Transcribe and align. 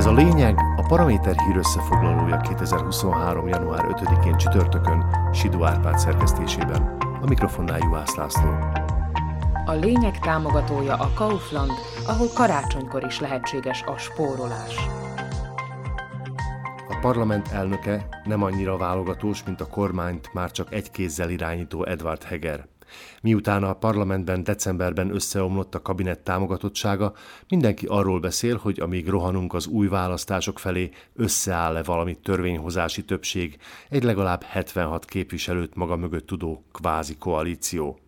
Ez 0.00 0.06
a 0.06 0.12
lényeg 0.12 0.58
a 0.76 0.82
Paraméter 0.88 1.34
hír 1.40 1.56
összefoglalója 1.56 2.36
2023. 2.36 3.48
január 3.48 3.86
5-én 3.88 4.36
csütörtökön 4.36 5.04
Sidó 5.32 5.64
Árpád 5.64 5.98
szerkesztésében. 5.98 6.96
A 7.22 7.26
mikrofonnál 7.26 7.78
Juhász 7.78 8.14
László. 8.14 8.50
A 9.66 9.72
lényeg 9.72 10.18
támogatója 10.18 10.94
a 10.94 11.10
Kaufland, 11.14 11.70
ahol 12.06 12.26
karácsonykor 12.34 13.04
is 13.04 13.20
lehetséges 13.20 13.82
a 13.82 13.96
spórolás. 13.96 14.76
A 16.88 16.98
parlament 17.00 17.48
elnöke 17.48 18.06
nem 18.24 18.42
annyira 18.42 18.76
válogatós, 18.76 19.44
mint 19.44 19.60
a 19.60 19.66
kormányt 19.66 20.32
már 20.32 20.50
csak 20.50 20.72
egy 20.72 20.90
kézzel 20.90 21.30
irányító 21.30 21.84
Edward 21.84 22.22
Heger. 22.22 22.66
Miután 23.22 23.64
a 23.64 23.74
parlamentben 23.74 24.44
decemberben 24.44 25.14
összeomlott 25.14 25.74
a 25.74 25.82
kabinett 25.82 26.24
támogatottsága, 26.24 27.12
mindenki 27.48 27.86
arról 27.86 28.20
beszél, 28.20 28.56
hogy 28.56 28.80
amíg 28.80 29.08
rohanunk 29.08 29.54
az 29.54 29.66
új 29.66 29.88
választások 29.88 30.58
felé, 30.58 30.90
összeáll-e 31.14 31.82
valami 31.82 32.14
törvényhozási 32.14 33.04
többség, 33.04 33.56
egy 33.88 34.02
legalább 34.02 34.42
76 34.42 35.04
képviselőt 35.04 35.74
maga 35.74 35.96
mögött 35.96 36.26
tudó 36.26 36.64
kvázi 36.72 37.16
koalíció. 37.16 37.98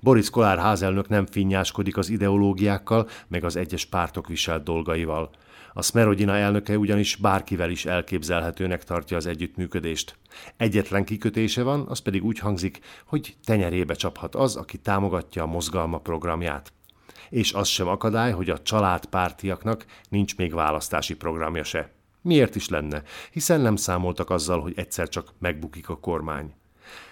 Boris 0.00 0.30
Kolár 0.30 0.58
házelnök 0.58 1.08
nem 1.08 1.26
finnyáskodik 1.26 1.96
az 1.96 2.08
ideológiákkal, 2.08 3.08
meg 3.28 3.44
az 3.44 3.56
egyes 3.56 3.84
pártok 3.84 4.26
viselt 4.26 4.64
dolgaival. 4.64 5.30
A 5.72 5.82
Smerodina 5.82 6.36
elnöke 6.36 6.78
ugyanis 6.78 7.16
bárkivel 7.16 7.70
is 7.70 7.84
elképzelhetőnek 7.86 8.84
tartja 8.84 9.16
az 9.16 9.26
együttműködést. 9.26 10.18
Egyetlen 10.56 11.04
kikötése 11.04 11.62
van, 11.62 11.86
az 11.88 11.98
pedig 11.98 12.24
úgy 12.24 12.38
hangzik, 12.38 12.80
hogy 13.06 13.36
tenyerébe 13.44 13.94
csaphat 13.94 14.34
az, 14.34 14.56
aki 14.56 14.78
támogatja 14.78 15.42
a 15.42 15.46
mozgalma 15.46 15.98
programját. 15.98 16.72
És 17.30 17.52
az 17.52 17.68
sem 17.68 17.88
akadály, 17.88 18.32
hogy 18.32 18.50
a 18.50 18.62
családpártiaknak 18.62 19.84
nincs 20.08 20.36
még 20.36 20.54
választási 20.54 21.14
programja 21.14 21.64
se. 21.64 21.92
Miért 22.22 22.54
is 22.54 22.68
lenne? 22.68 23.02
Hiszen 23.30 23.60
nem 23.60 23.76
számoltak 23.76 24.30
azzal, 24.30 24.60
hogy 24.60 24.72
egyszer 24.76 25.08
csak 25.08 25.32
megbukik 25.38 25.88
a 25.88 25.98
kormány 25.98 26.54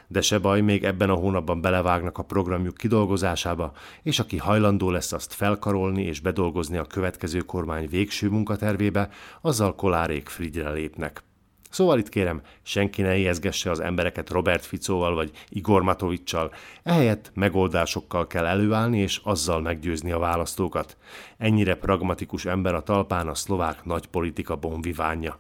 de 0.09 0.21
se 0.21 0.39
baj, 0.39 0.61
még 0.61 0.85
ebben 0.85 1.11
a 1.11 1.15
hónapban 1.15 1.61
belevágnak 1.61 2.19
a 2.19 2.23
programjuk 2.23 2.77
kidolgozásába, 2.77 3.73
és 4.03 4.19
aki 4.19 4.37
hajlandó 4.37 4.91
lesz 4.91 5.12
azt 5.12 5.33
felkarolni 5.33 6.03
és 6.03 6.21
bedolgozni 6.21 6.77
a 6.77 6.85
következő 6.85 7.39
kormány 7.39 7.89
végső 7.89 8.29
munkatervébe, 8.29 9.09
azzal 9.41 9.75
kolárék 9.75 10.29
Frigyre 10.29 10.71
lépnek. 10.71 11.23
Szóval 11.71 11.99
itt 11.99 12.09
kérem, 12.09 12.41
senki 12.62 13.03
ne 13.03 13.17
éhezgesse 13.17 13.71
az 13.71 13.81
embereket 13.81 14.31
Robert 14.31 14.65
Ficóval 14.65 15.15
vagy 15.15 15.31
Igor 15.49 15.83
Matovicsal, 15.83 16.53
ehelyett 16.83 17.31
megoldásokkal 17.34 18.27
kell 18.27 18.47
előállni 18.47 18.99
és 18.99 19.21
azzal 19.25 19.61
meggyőzni 19.61 20.12
a 20.12 20.19
választókat. 20.19 20.97
Ennyire 21.39 21.75
pragmatikus 21.75 22.45
ember 22.45 22.75
a 22.75 22.83
talpán 22.83 23.29
a 23.29 23.34
szlovák 23.34 23.84
nagypolitika 23.84 24.57
bonvivánja. 24.57 25.39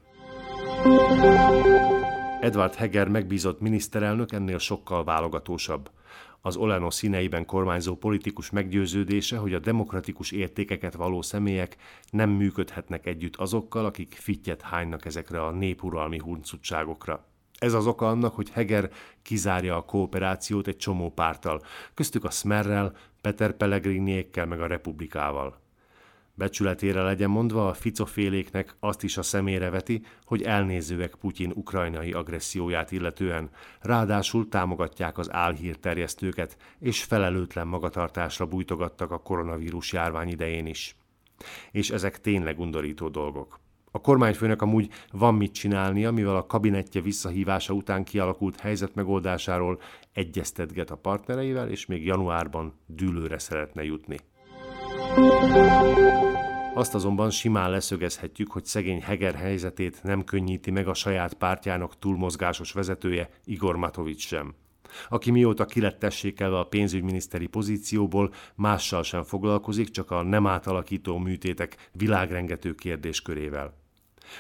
Edward 2.40 2.74
Heger 2.74 3.08
megbízott 3.08 3.60
miniszterelnök 3.60 4.32
ennél 4.32 4.58
sokkal 4.58 5.04
válogatósabb. 5.04 5.90
Az 6.40 6.56
Oleno 6.56 6.90
színeiben 6.90 7.46
kormányzó 7.46 7.96
politikus 7.96 8.50
meggyőződése, 8.50 9.36
hogy 9.36 9.54
a 9.54 9.58
demokratikus 9.58 10.30
értékeket 10.30 10.94
való 10.94 11.22
személyek 11.22 11.76
nem 12.10 12.30
működhetnek 12.30 13.06
együtt 13.06 13.36
azokkal, 13.36 13.84
akik 13.84 14.14
fittyet 14.20 14.62
hánynak 14.62 15.04
ezekre 15.04 15.44
a 15.44 15.50
népuralmi 15.50 16.18
huncutságokra. 16.18 17.24
Ez 17.58 17.72
az 17.72 17.86
oka 17.86 18.08
annak, 18.08 18.34
hogy 18.34 18.50
Heger 18.50 18.90
kizárja 19.22 19.76
a 19.76 19.84
kooperációt 19.84 20.66
egy 20.66 20.76
csomó 20.76 21.10
pártal, 21.10 21.62
köztük 21.94 22.24
a 22.24 22.30
Smerrel, 22.30 22.96
Peter 23.20 23.52
Pellegriniékkel 23.52 24.46
meg 24.46 24.60
a 24.60 24.66
Republikával. 24.66 25.64
Becsületére 26.38 27.02
legyen 27.02 27.30
mondva, 27.30 27.68
a 27.68 27.74
ficoféléknek 27.74 28.76
azt 28.80 29.02
is 29.02 29.16
a 29.16 29.22
szemére 29.22 29.70
veti, 29.70 30.02
hogy 30.24 30.42
elnézőek 30.42 31.14
Putyin 31.14 31.52
ukrajnai 31.54 32.12
agresszióját 32.12 32.92
illetően, 32.92 33.50
ráadásul 33.80 34.48
támogatják 34.48 35.18
az 35.18 35.32
álhírterjesztőket, 35.32 36.56
és 36.78 37.02
felelőtlen 37.02 37.66
magatartásra 37.66 38.46
bújtogattak 38.46 39.10
a 39.10 39.18
koronavírus 39.18 39.92
járvány 39.92 40.28
idején 40.28 40.66
is. 40.66 40.96
És 41.70 41.90
ezek 41.90 42.20
tényleg 42.20 42.58
undorító 42.58 43.08
dolgok. 43.08 43.60
A 43.90 44.00
kormányfőnek 44.00 44.62
amúgy 44.62 44.88
van 45.12 45.34
mit 45.34 45.52
csinálnia, 45.52 46.10
mivel 46.10 46.36
a 46.36 46.46
kabinettje 46.46 47.00
visszahívása 47.00 47.72
után 47.72 48.04
kialakult 48.04 48.60
helyzet 48.60 48.94
megoldásáról 48.94 49.80
egyeztetget 50.12 50.90
a 50.90 50.96
partnereivel, 50.96 51.68
és 51.68 51.86
még 51.86 52.04
januárban 52.04 52.74
dűlőre 52.86 53.38
szeretne 53.38 53.84
jutni. 53.84 54.16
Azt 56.76 56.94
azonban 56.94 57.30
simán 57.30 57.70
leszögezhetjük, 57.70 58.50
hogy 58.50 58.64
szegény 58.64 59.02
Heger 59.02 59.34
helyzetét 59.34 60.02
nem 60.02 60.24
könnyíti 60.24 60.70
meg 60.70 60.88
a 60.88 60.94
saját 60.94 61.34
pártjának 61.34 61.98
túlmozgásos 61.98 62.72
vezetője 62.72 63.30
Igor 63.44 63.76
Matovics 63.76 64.26
sem 64.26 64.54
aki 65.08 65.30
mióta 65.30 65.66
tessékelve 65.98 66.58
a 66.58 66.66
pénzügyminiszteri 66.66 67.46
pozícióból, 67.46 68.32
mással 68.54 69.02
sem 69.02 69.22
foglalkozik, 69.22 69.90
csak 69.90 70.10
a 70.10 70.22
nem 70.22 70.46
átalakító 70.46 71.18
műtétek 71.18 71.90
világrengető 71.92 72.74
kérdéskörével. 72.74 73.74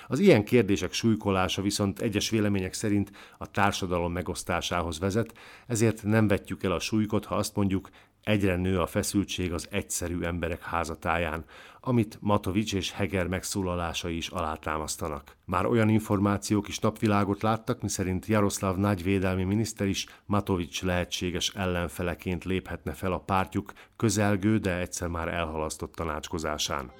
Az 0.06 0.18
ilyen 0.18 0.44
kérdések 0.44 0.92
súlykolása 0.92 1.62
viszont 1.62 2.00
egyes 2.00 2.30
vélemények 2.30 2.72
szerint 2.72 3.10
a 3.38 3.50
társadalom 3.50 4.12
megosztásához 4.12 4.98
vezet, 4.98 5.38
ezért 5.66 6.02
nem 6.02 6.28
vetjük 6.28 6.62
el 6.62 6.72
a 6.72 6.78
súlykot, 6.78 7.24
ha 7.24 7.34
azt 7.34 7.56
mondjuk, 7.56 7.88
egyre 8.26 8.56
nő 8.56 8.80
a 8.80 8.86
feszültség 8.86 9.52
az 9.52 9.68
egyszerű 9.70 10.22
emberek 10.22 10.62
házatáján, 10.62 11.44
amit 11.80 12.18
Matovics 12.20 12.74
és 12.74 12.92
Heger 12.92 13.26
megszólalásai 13.26 14.16
is 14.16 14.28
alátámasztanak. 14.28 15.36
Már 15.44 15.66
olyan 15.66 15.88
információk 15.88 16.68
is 16.68 16.78
napvilágot 16.78 17.42
láttak, 17.42 17.82
miszerint 17.82 18.26
Jaroszláv 18.26 18.76
nagyvédelmi 18.76 19.44
miniszter 19.44 19.86
is 19.86 20.06
Matovics 20.24 20.82
lehetséges 20.82 21.52
ellenfeleként 21.54 22.44
léphetne 22.44 22.92
fel 22.92 23.12
a 23.12 23.18
pártjuk 23.18 23.72
közelgő, 23.96 24.58
de 24.58 24.78
egyszer 24.78 25.08
már 25.08 25.28
elhalasztott 25.28 25.94
tanácskozásán. 25.94 26.90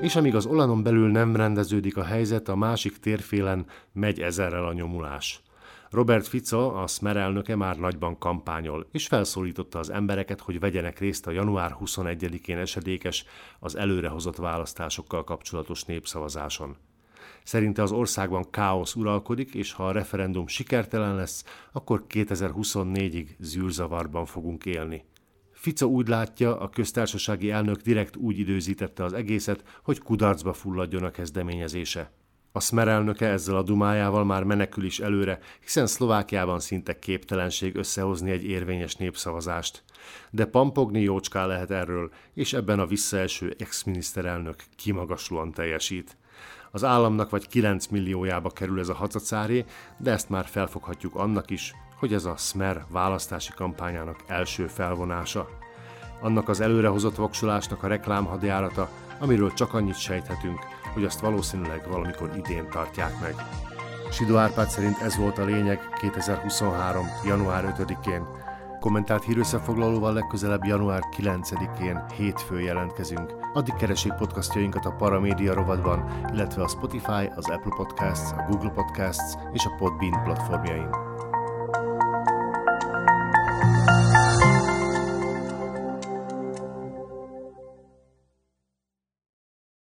És 0.00 0.16
amíg 0.16 0.34
az 0.34 0.46
Olanon 0.46 0.82
belül 0.82 1.10
nem 1.10 1.36
rendeződik 1.36 1.96
a 1.96 2.04
helyzet, 2.04 2.48
a 2.48 2.56
másik 2.56 2.98
térfélen 2.98 3.66
megy 3.92 4.20
ezerrel 4.20 4.66
a 4.66 4.72
nyomulás. 4.72 5.42
Robert 5.94 6.26
Fico, 6.26 6.74
a 6.74 6.86
Smer 6.86 7.16
elnöke 7.16 7.56
már 7.56 7.78
nagyban 7.78 8.18
kampányol, 8.18 8.86
és 8.92 9.06
felszólította 9.06 9.78
az 9.78 9.90
embereket, 9.90 10.40
hogy 10.40 10.60
vegyenek 10.60 10.98
részt 10.98 11.26
a 11.26 11.30
január 11.30 11.76
21-én 11.80 12.58
esedékes, 12.58 13.24
az 13.58 13.76
előrehozott 13.76 14.36
választásokkal 14.36 15.24
kapcsolatos 15.24 15.84
népszavazáson. 15.84 16.76
Szerinte 17.42 17.82
az 17.82 17.92
országban 17.92 18.50
káosz 18.50 18.94
uralkodik, 18.94 19.54
és 19.54 19.72
ha 19.72 19.86
a 19.86 19.92
referendum 19.92 20.46
sikertelen 20.46 21.14
lesz, 21.14 21.44
akkor 21.72 22.04
2024-ig 22.08 23.26
zűrzavarban 23.38 24.26
fogunk 24.26 24.64
élni. 24.64 25.04
Fico 25.52 25.86
úgy 25.86 26.08
látja, 26.08 26.58
a 26.58 26.68
köztársasági 26.68 27.50
elnök 27.50 27.80
direkt 27.80 28.16
úgy 28.16 28.38
időzítette 28.38 29.04
az 29.04 29.12
egészet, 29.12 29.80
hogy 29.82 29.98
kudarcba 29.98 30.52
fulladjon 30.52 31.04
a 31.04 31.10
kezdeményezése. 31.10 32.12
A 32.56 32.60
Smer 32.60 32.88
elnöke 32.88 33.26
ezzel 33.26 33.56
a 33.56 33.62
dumájával 33.62 34.24
már 34.24 34.44
menekül 34.44 34.84
is 34.84 35.00
előre, 35.00 35.38
hiszen 35.60 35.86
Szlovákiában 35.86 36.60
szinte 36.60 36.98
képtelenség 36.98 37.76
összehozni 37.76 38.30
egy 38.30 38.44
érvényes 38.44 38.94
népszavazást. 38.94 39.82
De 40.30 40.44
pampogni 40.44 41.00
jócská 41.00 41.46
lehet 41.46 41.70
erről, 41.70 42.10
és 42.34 42.52
ebben 42.52 42.78
a 42.78 42.86
visszaeső 42.86 43.54
ex-miniszterelnök 43.58 44.56
kimagaslóan 44.76 45.52
teljesít. 45.52 46.16
Az 46.70 46.84
államnak 46.84 47.30
vagy 47.30 47.48
9 47.48 47.86
milliójába 47.86 48.50
kerül 48.50 48.80
ez 48.80 48.88
a 48.88 48.94
hacacáré, 48.94 49.64
de 49.98 50.10
ezt 50.10 50.28
már 50.28 50.46
felfoghatjuk 50.46 51.14
annak 51.14 51.50
is, 51.50 51.72
hogy 51.98 52.14
ez 52.14 52.24
a 52.24 52.36
Smer 52.36 52.84
választási 52.88 53.52
kampányának 53.54 54.24
első 54.26 54.66
felvonása. 54.66 55.48
Annak 56.20 56.48
az 56.48 56.60
előrehozott 56.60 57.16
voksolásnak 57.16 57.82
a 57.82 57.86
reklámhadjárata, 57.86 58.88
amiről 59.18 59.52
csak 59.52 59.74
annyit 59.74 59.98
sejthetünk, 59.98 60.58
hogy 60.92 61.04
azt 61.04 61.20
valószínűleg 61.20 61.88
valamikor 61.88 62.30
idén 62.36 62.68
tartják 62.70 63.20
meg. 63.20 63.34
Sidó 64.10 64.36
Árpád 64.36 64.68
szerint 64.68 65.00
ez 65.00 65.16
volt 65.16 65.38
a 65.38 65.44
lényeg 65.44 65.80
2023. 66.00 67.06
január 67.24 67.74
5-én. 67.78 68.26
Kommentált 68.80 69.24
hírösszefoglalóval 69.24 70.12
legközelebb 70.12 70.64
január 70.64 71.02
9-én 71.16 72.04
hétfő 72.16 72.60
jelentkezünk. 72.60 73.34
Addig 73.52 73.74
keressék 73.74 74.12
podcastjainkat 74.12 74.84
a 74.84 74.94
Paramédia 74.94 75.54
rovadban, 75.54 76.04
illetve 76.32 76.62
a 76.62 76.68
Spotify, 76.68 77.30
az 77.36 77.50
Apple 77.50 77.74
Podcasts, 77.76 78.32
a 78.32 78.44
Google 78.50 78.70
Podcasts 78.70 79.34
és 79.52 79.64
a 79.64 79.74
Podbean 79.78 80.22
platformjain. 80.24 81.13